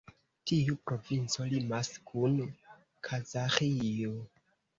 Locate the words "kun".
2.13-2.41